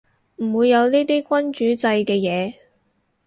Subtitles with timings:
[0.37, 2.55] 唔會有呢啲君主制嘅嘢